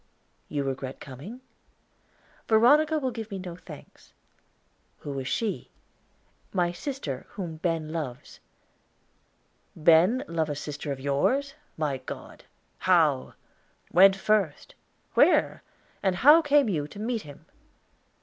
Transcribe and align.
"You 0.49 0.63
regret 0.63 0.99
coming?" 0.99 1.41
"Veronica 2.47 2.97
will 2.97 3.11
give 3.11 3.29
me 3.29 3.37
no 3.37 3.55
thanks." 3.55 4.13
"Who 5.01 5.19
is 5.19 5.27
she?" 5.27 5.69
"My 6.51 6.71
sister, 6.71 7.27
whom 7.33 7.57
Ben 7.57 7.91
loves." 7.93 8.39
"Ben 9.75 10.23
love 10.27 10.49
a 10.49 10.55
sister 10.55 10.91
of 10.91 10.99
yours? 10.99 11.53
My 11.77 11.97
God 11.99 12.45
how? 12.79 13.35
when 13.91 14.13
first? 14.13 14.73
where? 15.13 15.61
And 16.01 16.15
how 16.15 16.41
came 16.41 16.67
you 16.67 16.87
to 16.87 16.99
meet 16.99 17.21
him?" 17.21 17.45